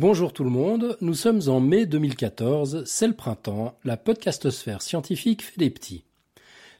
[0.00, 5.42] Bonjour tout le monde, nous sommes en mai 2014, c'est le printemps, la podcastosphère scientifique
[5.42, 6.04] fait des petits.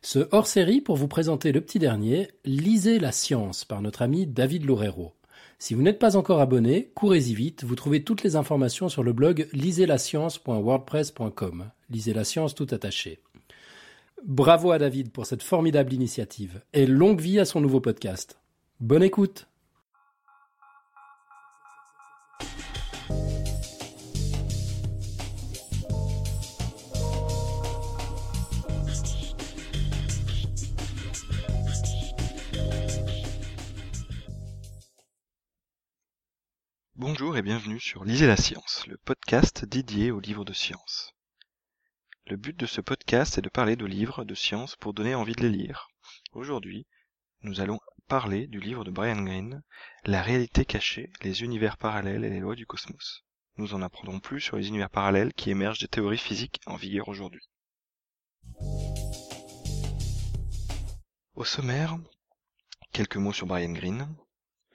[0.02, 4.64] Ce hors-série pour vous présenter le petit dernier, Lisez la science par notre ami David
[4.64, 5.16] Loureiro.
[5.58, 9.12] Si vous n'êtes pas encore abonné, courez-y vite, vous trouvez toutes les informations sur le
[9.12, 11.72] blog lisezlascience.wordpress.com.
[11.90, 13.18] Lisez la science tout attaché.
[14.24, 18.38] Bravo à David pour cette formidable initiative et longue vie à son nouveau podcast.
[18.78, 19.48] Bonne écoute
[37.00, 41.14] Bonjour et bienvenue sur Lisez la science, le podcast dédié aux livres de science.
[42.26, 45.36] Le but de ce podcast est de parler de livres de science pour donner envie
[45.36, 45.86] de les lire.
[46.32, 46.88] Aujourd'hui,
[47.42, 49.62] nous allons parler du livre de Brian Greene,
[50.06, 53.22] La réalité cachée, les univers parallèles et les lois du cosmos.
[53.58, 57.06] Nous en apprendrons plus sur les univers parallèles qui émergent des théories physiques en vigueur
[57.06, 57.48] aujourd'hui.
[61.36, 61.96] Au sommaire,
[62.90, 64.12] quelques mots sur Brian Greene,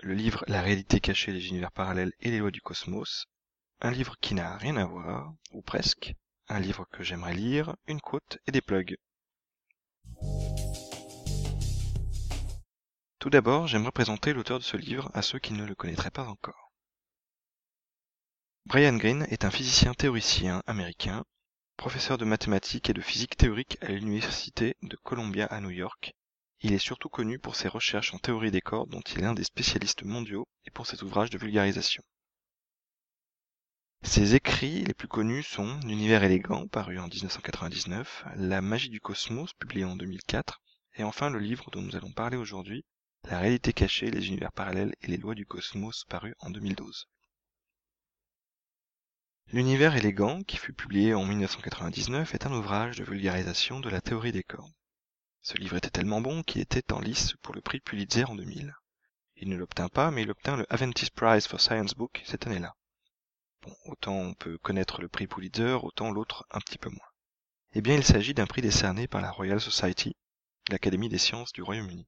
[0.04, 3.28] le livre La réalité cachée des univers parallèles et les lois du cosmos,
[3.80, 6.14] un livre qui n'a rien à voir, ou presque,
[6.50, 8.98] un livre que j'aimerais lire, une quote et des plugs.
[13.20, 16.28] Tout d'abord, j'aimerais présenter l'auteur de ce livre à ceux qui ne le connaîtraient pas
[16.28, 16.74] encore.
[18.66, 21.24] Brian Greene est un physicien théoricien américain,
[21.78, 26.14] professeur de mathématiques et de physique théorique à l'université de Columbia à New York
[26.64, 29.33] il est surtout connu pour ses recherches en théorie des cordes dont il est un
[29.33, 32.02] des spécialistes mondiaux et pour ses ouvrages de vulgarisation.
[34.02, 39.53] Ses écrits les plus connus sont L'univers élégant, paru en 1999, La magie du cosmos,
[39.53, 40.61] publié en 2004,
[40.95, 42.86] et enfin le livre dont nous allons parler aujourd'hui,
[43.30, 47.09] La réalité cachée, les univers parallèles et les lois du cosmos, paru en 2012.
[49.52, 54.31] L'univers élégant, qui fut publié en 1999, est un ouvrage de vulgarisation de la théorie
[54.31, 54.73] des cordes.
[55.46, 58.74] Ce livre était tellement bon qu'il était en lice pour le prix Pulitzer en 2000.
[59.36, 62.74] Il ne l'obtint pas, mais il obtint le Aventis Prize for Science Book cette année-là.
[63.62, 67.09] Bon, autant on peut connaître le prix Pulitzer, autant l'autre un petit peu moins.
[67.74, 70.16] Eh bien, il s'agit d'un prix décerné par la Royal Society,
[70.70, 72.08] l'Académie des sciences du Royaume-Uni.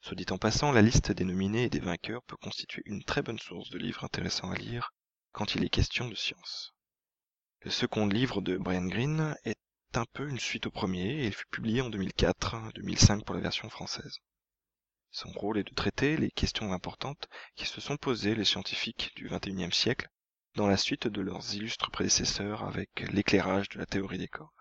[0.00, 3.22] Soit dit en passant, la liste des nominés et des vainqueurs peut constituer une très
[3.22, 4.92] bonne source de livres intéressants à lire
[5.32, 6.72] quand il est question de science.
[7.62, 9.58] Le second livre de Brian Greene est
[9.94, 13.68] un peu une suite au premier et il fut publié en 2004-2005 pour la version
[13.68, 14.18] française.
[15.10, 19.28] Son rôle est de traiter les questions importantes qui se sont posées les scientifiques du
[19.28, 20.08] XXIe siècle
[20.54, 24.54] dans la suite de leurs illustres prédécesseurs avec l'éclairage de la théorie des corps.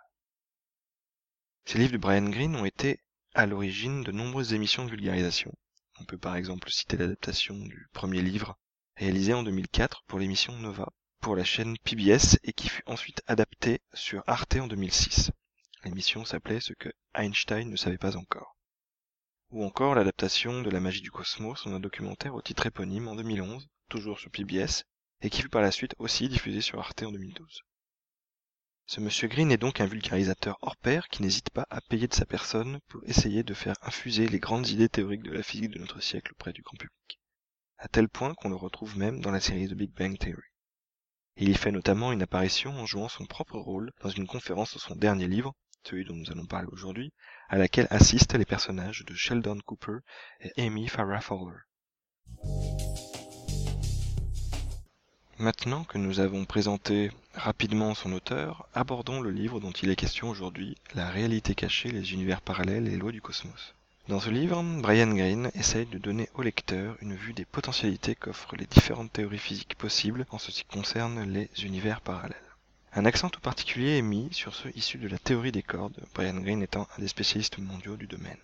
[1.66, 3.00] Ces livres de Brian Greene ont été
[3.36, 5.54] à l'origine de nombreuses émissions de vulgarisation.
[6.00, 8.58] On peut par exemple citer l'adaptation du premier livre
[8.96, 10.92] réalisé en 2004 pour l'émission Nova
[11.22, 15.32] pour la chaîne PBS et qui fut ensuite adaptée sur Arte en 2006.
[15.84, 18.58] L'émission s'appelait Ce que Einstein ne savait pas encore.
[19.52, 23.16] Ou encore l'adaptation de La magie du cosmos en un documentaire au titre éponyme en
[23.16, 24.84] 2011, toujours sur PBS,
[25.22, 27.64] et qui fut par la suite aussi diffusé sur Arte en 2012.
[28.86, 32.14] Ce monsieur Green est donc un vulgarisateur hors pair qui n'hésite pas à payer de
[32.14, 35.80] sa personne pour essayer de faire infuser les grandes idées théoriques de la physique de
[35.80, 37.20] notre siècle auprès du grand public.
[37.78, 40.42] À tel point qu'on le retrouve même dans la série The Big Bang Theory.
[41.42, 44.80] Il y fait notamment une apparition en jouant son propre rôle dans une conférence de
[44.80, 45.56] son dernier livre,
[45.86, 47.14] celui dont nous allons parler aujourd'hui,
[47.48, 50.00] à laquelle assistent les personnages de Sheldon Cooper
[50.42, 51.56] et Amy Farrah Fowler.
[55.38, 60.30] Maintenant que nous avons présenté rapidement son auteur, abordons le livre dont il est question
[60.30, 63.76] aujourd'hui, La réalité cachée, les univers parallèles et les lois du cosmos.
[64.10, 68.56] Dans ce livre, Brian Greene essaye de donner au lecteur une vue des potentialités qu'offrent
[68.56, 72.36] les différentes théories physiques possibles en ce qui concerne les univers parallèles.
[72.94, 76.40] Un accent tout particulier est mis sur ceux issus de la théorie des cordes, Brian
[76.40, 78.40] Greene étant un des spécialistes mondiaux du domaine.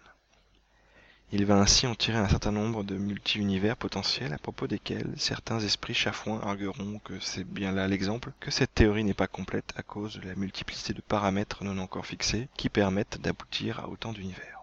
[1.32, 5.62] Il va ainsi en tirer un certain nombre de multi-univers potentiels à propos desquels certains
[5.62, 9.82] esprits chafouins argueront que c'est bien là l'exemple, que cette théorie n'est pas complète à
[9.82, 14.55] cause de la multiplicité de paramètres non encore fixés qui permettent d'aboutir à autant d'univers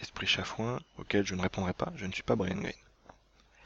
[0.00, 2.72] esprit chafouin, auquel je ne répondrai pas, je ne suis pas Brian Greene.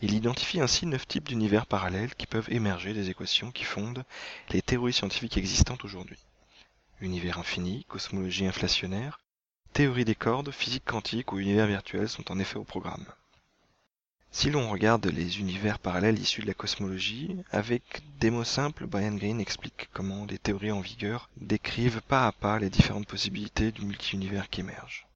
[0.02, 4.04] Il identifie ainsi neuf types d'univers parallèles qui peuvent émerger des équations qui fondent
[4.50, 6.18] les théories scientifiques existantes aujourd'hui.
[7.00, 9.20] Univers infini, cosmologie inflationnaire,
[9.72, 13.06] théorie des cordes, physique quantique ou univers virtuel sont en effet au programme.
[14.30, 19.14] Si l'on regarde les univers parallèles issus de la cosmologie, avec des mots simples, Brian
[19.14, 23.84] Greene explique comment les théories en vigueur décrivent pas à pas les différentes possibilités du
[23.84, 25.06] multi-univers qui émerge.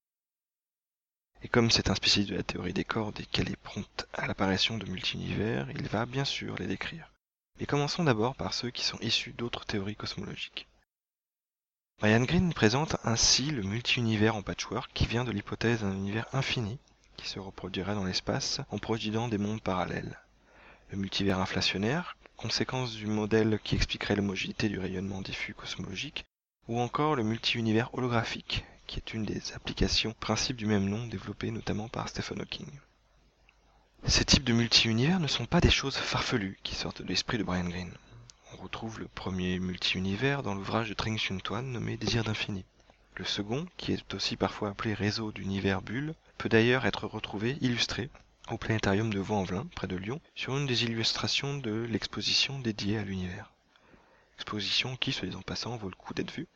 [1.42, 4.26] Et comme c'est un spécialiste de la théorie des cordes et qu'elle est prompte à
[4.26, 7.12] l'apparition de multi-univers, il va bien sûr les décrire.
[7.60, 10.66] Mais commençons d'abord par ceux qui sont issus d'autres théories cosmologiques.
[12.00, 16.78] Brian Greene présente ainsi le multi-univers en patchwork qui vient de l'hypothèse d'un univers infini
[17.16, 20.18] qui se reproduirait dans l'espace en produisant des mondes parallèles.
[20.90, 26.24] Le multivers inflationnaire, conséquence du modèle qui expliquerait l'homogénéité du rayonnement diffus cosmologique,
[26.68, 31.52] ou encore le multi-univers holographique, qui est une des applications principes du même nom développées
[31.52, 32.70] notamment par Stephen Hawking.
[34.06, 37.44] Ces types de multi-univers ne sont pas des choses farfelues qui sortent de l'esprit de
[37.44, 37.94] Brian Greene.
[38.54, 42.64] On retrouve le premier multi-univers dans l'ouvrage de Tring Chun Tuan nommé Désir d'infini.
[43.16, 48.08] Le second, qui est aussi parfois appelé réseau d'univers bulles, peut d'ailleurs être retrouvé illustré
[48.50, 53.02] au planétarium de Vaux-en-Velin, près de Lyon, sur une des illustrations de l'exposition dédiée à
[53.02, 53.52] l'univers.
[54.36, 56.48] Exposition qui, se disant passant, vaut le coup d'être vue,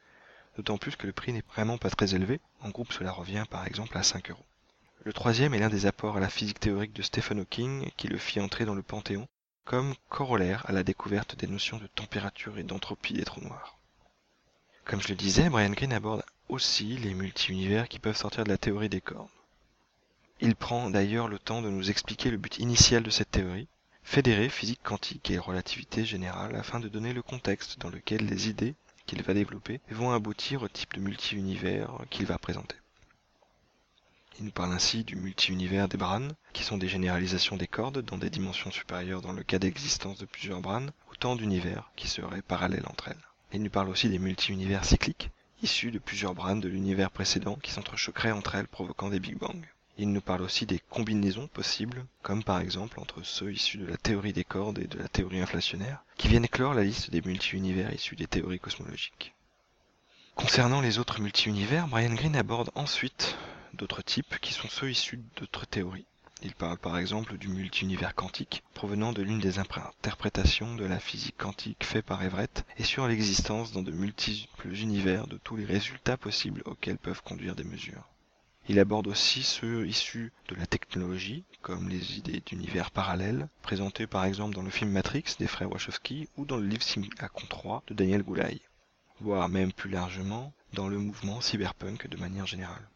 [0.57, 3.67] d'autant plus que le prix n'est vraiment pas très élevé, en groupe cela revient par
[3.67, 4.45] exemple à 5 euros.
[5.05, 8.19] Le troisième est l'un des apports à la physique théorique de Stephen Hawking qui le
[8.19, 9.27] fit entrer dans le Panthéon,
[9.65, 13.79] comme corollaire à la découverte des notions de température et d'entropie des trous noirs.
[14.85, 18.59] Comme je le disais, Brian Greene aborde aussi les multi-univers qui peuvent sortir de la
[18.59, 19.29] théorie des cordes.
[20.41, 23.69] Il prend d'ailleurs le temps de nous expliquer le but initial de cette théorie,
[24.03, 28.75] fédérer physique quantique et relativité générale afin de donner le contexte dans lequel les idées
[29.07, 32.77] qu'il va développer vont aboutir au type de multi-univers qu'il va présenter.
[34.39, 38.17] Il nous parle ainsi du multi-univers des branes, qui sont des généralisations des cordes dans
[38.17, 42.87] des dimensions supérieures dans le cas d'existence de plusieurs branes, autant d'univers qui seraient parallèles
[42.89, 43.29] entre elles.
[43.53, 45.31] Il nous parle aussi des multi-univers cycliques,
[45.63, 49.63] issus de plusieurs branes de l'univers précédent qui s'entrechoqueraient entre elles provoquant des Big Bang.
[49.99, 53.99] Il nous parle aussi des combinaisons possibles, comme par exemple entre ceux issus de la
[53.99, 57.93] théorie des cordes et de la théorie inflationnaire, qui viennent clore la liste des multi-univers
[57.93, 59.35] issus des théories cosmologiques.
[60.35, 63.37] Concernant les autres multi-univers, Brian Greene aborde ensuite
[63.75, 66.07] d'autres types qui sont ceux issus d'autres théories.
[66.45, 71.37] Il parle par exemple du multi-univers quantique, provenant de l'une des interprétations de la physique
[71.37, 76.17] quantique faite par Everett, et sur l'existence dans de multiples univers de tous les résultats
[76.17, 78.09] possibles auxquels peuvent conduire des mesures.
[78.69, 84.25] Il aborde aussi ceux issus de la technologie, comme les idées d'univers parallèles, présentées par
[84.25, 87.95] exemple dans le film Matrix des frères Wachowski ou dans le livre Simulacron 3 de
[87.95, 88.61] Daniel Goulaï,
[89.21, 92.89] voire même plus largement dans le mouvement cyberpunk de manière générale.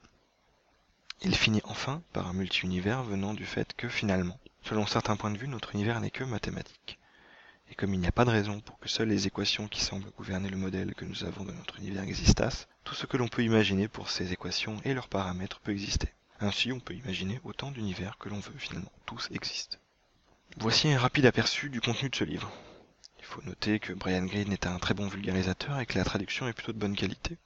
[1.22, 5.38] Il finit enfin par un multi-univers venant du fait que finalement, selon certains points de
[5.38, 6.98] vue, notre univers n'est que mathématique.
[7.70, 10.10] Et comme il n'y a pas de raison pour que seules les équations qui semblent
[10.16, 13.42] gouverner le modèle que nous avons de notre univers existassent, tout ce que l'on peut
[13.42, 16.12] imaginer pour ces équations et leurs paramètres peut exister.
[16.40, 18.92] Ainsi, on peut imaginer autant d'univers que l'on veut finalement.
[19.06, 19.78] Tous existent.
[20.58, 22.50] Voici un rapide aperçu du contenu de ce livre.
[23.18, 26.46] Il faut noter que Brian Greene est un très bon vulgarisateur et que la traduction
[26.46, 27.38] est plutôt de bonne qualité.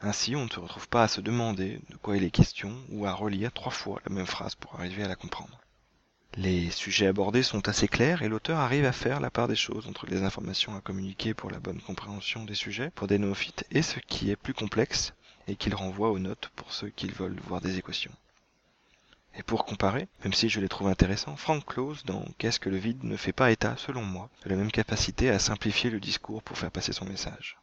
[0.00, 3.06] Ainsi, on ne se retrouve pas à se demander de quoi il est question ou
[3.06, 5.58] à relire trois fois la même phrase pour arriver à la comprendre.
[6.40, 9.88] Les sujets abordés sont assez clairs et l'auteur arrive à faire la part des choses
[9.88, 13.82] entre les informations à communiquer pour la bonne compréhension des sujets pour des néophytes et
[13.82, 15.14] ce qui est plus complexe
[15.48, 18.12] et qu'il renvoie aux notes pour ceux qui veulent voir des équations.
[19.34, 22.76] Et pour comparer, même si je les trouve intéressants, Frank Close dans Qu'est-ce que le
[22.76, 26.44] vide ne fait pas état, selon moi, de la même capacité à simplifier le discours
[26.44, 27.57] pour faire passer son message.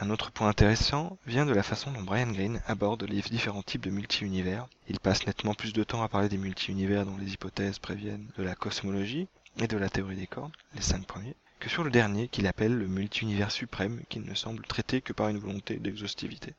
[0.00, 3.82] Un autre point intéressant vient de la façon dont Brian Greene aborde les différents types
[3.82, 4.68] de multi-univers.
[4.88, 8.44] Il passe nettement plus de temps à parler des multi-univers dont les hypothèses préviennent de
[8.44, 9.26] la cosmologie
[9.58, 12.78] et de la théorie des cordes, les cinq premiers, que sur le dernier qu'il appelle
[12.78, 16.54] le multi-univers suprême qui ne semble traité que par une volonté d'exhaustivité.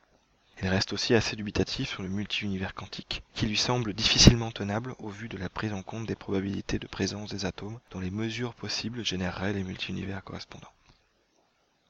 [0.62, 5.08] Il reste aussi assez dubitatif sur le multi-univers quantique, qui lui semble difficilement tenable au
[5.08, 8.54] vu de la prise en compte des probabilités de présence des atomes dont les mesures
[8.54, 10.74] possibles généreraient les multi-univers correspondants.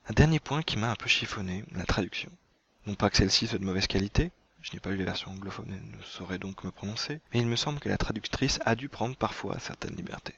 [0.09, 2.31] Un dernier point qui m'a un peu chiffonné, la traduction.
[2.87, 4.31] Non pas que celle-ci soit de mauvaise qualité,
[4.63, 7.45] je n'ai pas lu les versions anglophones et ne saurais donc me prononcer, mais il
[7.45, 10.33] me semble que la traductrice a dû prendre parfois certaines libertés.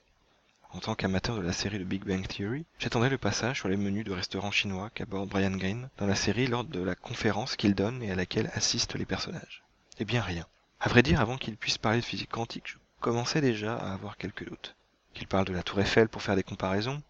[0.72, 3.78] En tant qu'amateur de la série de Big Bang Theory, j'attendais le passage sur les
[3.78, 7.74] menus de restaurants chinois qu'aborde Brian Greene dans la série lors de la conférence qu'il
[7.74, 9.64] donne et à laquelle assistent les personnages.
[10.00, 10.48] Eh bien rien.
[10.82, 14.18] À vrai dire, avant qu'il puisse parler de physique quantique, je commençais déjà à avoir
[14.18, 14.76] quelques doutes.
[15.14, 17.02] Qu'il parle de la tour Eiffel pour faire des comparaisons,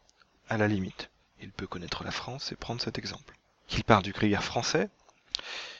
[0.47, 1.10] à la limite.
[1.41, 3.35] Il peut connaître la France et prendre cet exemple.
[3.67, 4.89] Qu'il parle du gruyère français,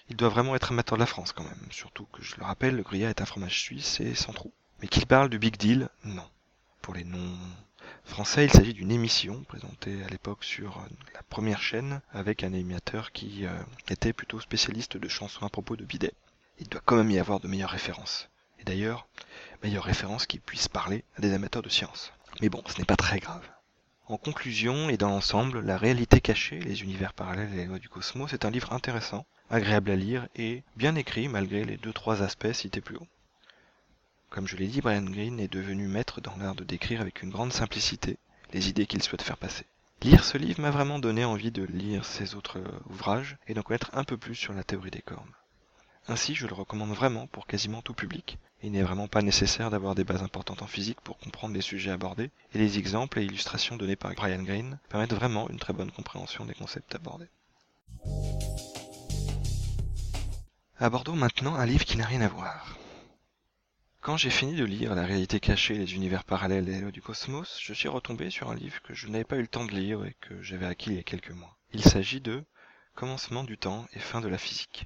[0.09, 2.75] il doit vraiment être amateur de la France quand même, surtout que je le rappelle,
[2.75, 4.51] le gruyère est un fromage suisse et sans trou.
[4.81, 6.27] Mais qu'il parle du Big Deal, non.
[6.81, 7.37] Pour les non
[8.03, 12.53] français, il s'agit d'une émission présentée à l'époque sur euh, la première chaîne avec un
[12.53, 13.53] animateur qui euh,
[13.89, 16.13] était plutôt spécialiste de chansons à propos de bidet.
[16.59, 18.29] Il doit quand même y avoir de meilleures références.
[18.59, 19.07] Et d'ailleurs,
[19.63, 22.11] meilleures références qui puissent parler à des amateurs de science.
[22.41, 23.47] Mais bon, ce n'est pas très grave.
[24.11, 27.87] En conclusion et dans l'ensemble, La réalité cachée, les univers parallèles et les lois du
[27.87, 32.21] cosmos est un livre intéressant, agréable à lire et bien écrit malgré les deux trois
[32.21, 33.07] aspects cités plus haut.
[34.29, 37.29] Comme je l'ai dit, Brian Greene est devenu maître dans l'art de décrire avec une
[37.29, 38.17] grande simplicité
[38.51, 39.63] les idées qu'il souhaite faire passer.
[40.01, 43.91] Lire ce livre m'a vraiment donné envie de lire ses autres ouvrages et d'en connaître
[43.93, 45.31] un peu plus sur la théorie des cornes.
[46.09, 48.37] Ainsi, je le recommande vraiment pour quasiment tout public.
[48.63, 51.91] Il n'est vraiment pas nécessaire d'avoir des bases importantes en physique pour comprendre les sujets
[51.91, 55.91] abordés, et les exemples et illustrations donnés par Brian Greene permettent vraiment une très bonne
[55.91, 57.29] compréhension des concepts abordés.
[60.77, 62.77] Abordons maintenant un livre qui n'a rien à voir.
[63.99, 67.59] Quand j'ai fini de lire La réalité cachée, les univers parallèles et les du cosmos,
[67.61, 70.03] je suis retombé sur un livre que je n'avais pas eu le temps de lire
[70.05, 71.55] et que j'avais acquis il y a quelques mois.
[71.73, 72.43] Il s'agit de
[72.95, 74.85] Commencement du temps et fin de la physique.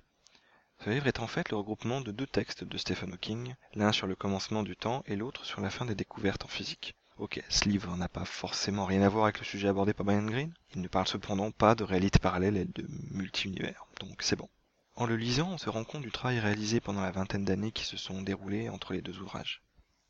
[0.85, 4.05] Ce livre est en fait le regroupement de deux textes de Stephen Hawking, l'un sur
[4.05, 6.93] le commencement du temps et l'autre sur la fin des découvertes en physique.
[7.17, 10.21] Ok, ce livre n'a pas forcément rien à voir avec le sujet abordé par Brian
[10.21, 14.47] Greene, il ne parle cependant pas de réalité parallèle et de multi-univers, donc c'est bon.
[14.93, 17.85] En le lisant, on se rend compte du travail réalisé pendant la vingtaine d'années qui
[17.85, 19.63] se sont déroulées entre les deux ouvrages.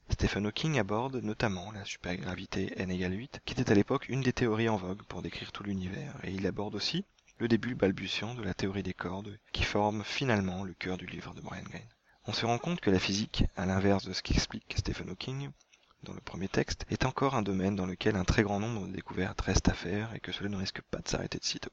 [0.09, 4.33] Stephen Hawking aborde notamment la supergravité n égale 8, qui était à l'époque une des
[4.33, 7.05] théories en vogue pour décrire tout l'univers, et il aborde aussi
[7.37, 11.33] le début balbutiant de la théorie des cordes, qui forme finalement le cœur du livre
[11.33, 11.89] de Brian Greene.
[12.25, 15.49] On se rend compte que la physique, à l'inverse de ce qu'explique Stephen Hawking,
[16.03, 18.93] dans le premier texte, est encore un domaine dans lequel un très grand nombre de
[18.93, 21.71] découvertes restent à faire et que cela ne risque pas de s'arrêter de sitôt.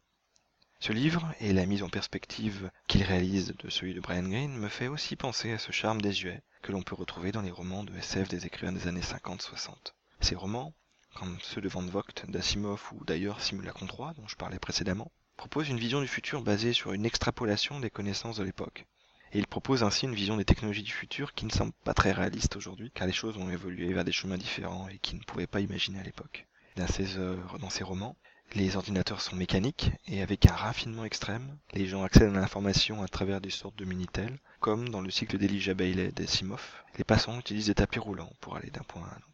[0.81, 4.69] Ce livre, et la mise en perspective qu'il réalise de celui de Brian Greene, me
[4.69, 7.95] fait aussi penser à ce charme désuet que l'on peut retrouver dans les romans de
[7.95, 9.93] SF des écrivains des années 50-60.
[10.21, 10.75] Ces romans,
[11.15, 15.13] comme ceux de Van Vogt, d'Asimov ou d'ailleurs Simulacron 3 dont je parlais précédemment,
[15.43, 18.87] proposent une vision du futur basée sur une extrapolation des connaissances de l'époque.
[19.33, 22.13] Et il propose ainsi une vision des technologies du futur qui ne semble pas très
[22.13, 25.49] réaliste aujourd'hui, car les choses ont évolué vers des chemins différents et qui ne pouvaient
[25.49, 26.47] pas imaginer à l'époque.
[26.77, 28.15] Dans ses œuvres, dans ses romans,
[28.55, 33.09] les ordinateurs sont mécaniques et avec un raffinement extrême, les gens accèdent à l'information à
[33.09, 36.63] travers des sortes de Minitel, comme dans le cycle d'Elijah Bailey d'Asimov,
[36.99, 39.32] les passants utilisent des tapis roulants pour aller d'un point à un autre.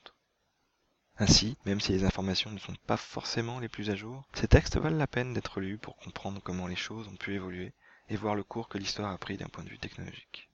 [1.20, 4.76] Ainsi, même si les informations ne sont pas forcément les plus à jour, ces textes
[4.76, 7.72] valent la peine d'être lus pour comprendre comment les choses ont pu évoluer
[8.08, 10.48] et voir le cours que l'histoire a pris d'un point de vue technologique.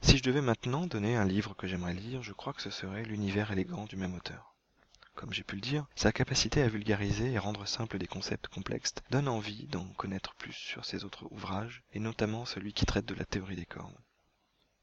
[0.00, 3.02] Si je devais maintenant donner un livre que j'aimerais lire, je crois que ce serait
[3.04, 4.56] L'univers élégant du même auteur
[5.16, 8.94] comme j'ai pu le dire, sa capacité à vulgariser et rendre simple des concepts complexes
[9.10, 13.14] donne envie d'en connaître plus sur ses autres ouvrages, et notamment celui qui traite de
[13.14, 13.96] la théorie des cordes.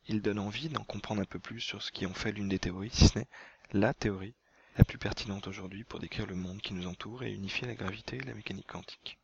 [0.08, 2.60] Il donne envie d'en comprendre un peu plus sur ce qui en fait l'une des
[2.60, 3.28] théories, si ce n'est
[3.72, 4.36] la théorie
[4.78, 8.18] la plus pertinente aujourd'hui pour décrire le monde qui nous entoure et unifier la gravité
[8.18, 9.20] et la mécanique quantique.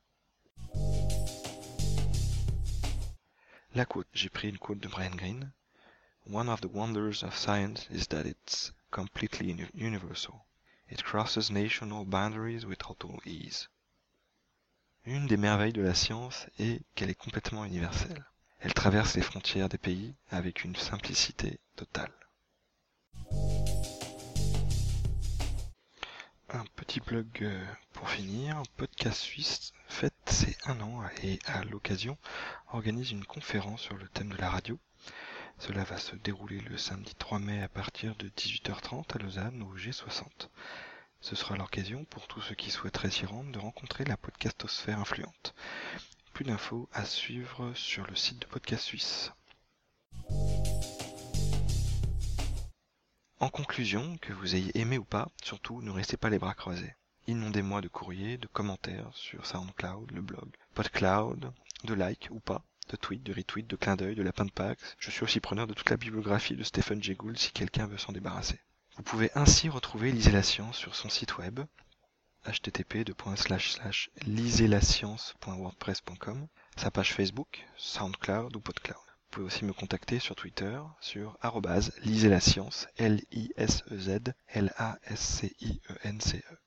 [3.76, 5.52] La j'ai pris une quote de Brian Greene.
[6.26, 10.46] One of the wonders of science is that it's completely universal.
[10.90, 13.70] It crosses national boundaries with total ease.
[15.06, 18.26] Une des merveilles de la science est qu'elle est complètement universelle.
[18.62, 22.12] Elle traverse les frontières des pays avec une simplicité totale.
[26.50, 28.62] Un petit blog euh, pour finir.
[28.76, 32.18] Podcast Suisse fête ses un an et à l'occasion
[32.74, 34.78] organise une conférence sur le thème de la radio.
[35.58, 39.78] Cela va se dérouler le samedi 3 mai à partir de 18h30 à Lausanne au
[39.78, 40.50] G60.
[41.22, 45.54] Ce sera l'occasion pour tous ceux qui souhaiteraient s'y rendre de rencontrer la podcastosphère influente.
[46.44, 49.32] D'infos à suivre sur le site de Podcast Suisse.
[53.40, 56.96] En conclusion, que vous ayez aimé ou pas, surtout ne restez pas les bras croisés.
[57.28, 61.52] Inondez-moi de courriers, de commentaires sur SoundCloud, le blog, PodCloud,
[61.84, 64.52] de likes ou pas de tweets, de retweets, de clins d'œil, de lapin de.
[64.98, 67.98] Je suis aussi preneur de toute la bibliographie de Stephen Jay Gould si quelqu'un veut
[67.98, 68.60] s'en débarrasser.
[68.98, 71.60] Vous pouvez ainsi retrouver Lisez la science sur son site web
[72.46, 73.04] http
[74.26, 78.98] lisezlascience.wordpress.com, sa page Facebook, SoundCloud ou PodCloud.
[78.98, 81.38] Vous pouvez aussi me contacter sur Twitter sur
[82.04, 86.58] lisez la science, L-I-S-E-Z, L-A-S-C-I-E-N-C-E.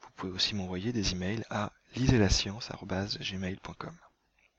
[0.00, 3.98] Vous pouvez aussi m'envoyer des emails à lisezlascience.gmail.com.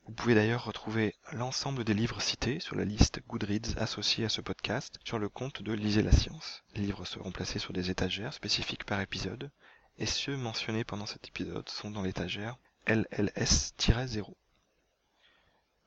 [0.06, 4.40] Vous pouvez d'ailleurs retrouver l'ensemble des livres cités sur la liste Goodreads associée à ce
[4.40, 6.62] podcast sur le compte de Lisez la science.
[6.74, 9.50] Les livres seront placés sur des étagères spécifiques par épisode,
[9.98, 14.34] et ceux mentionnés pendant cet épisode sont dans l'étagère LLS-0.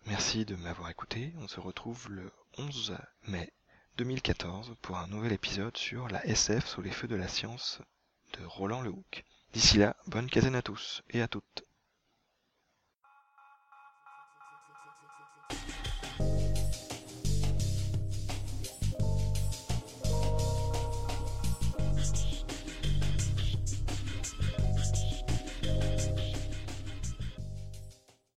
[0.06, 2.98] Merci de m'avoir écouté, on se retrouve le 11
[3.28, 3.54] mai
[3.98, 7.82] 2014 pour un nouvel épisode sur la SF sous les feux de la science
[8.38, 9.26] de Roland Lehoucq.
[9.54, 11.64] D'ici là, bonne quinzaine à tous et à toutes.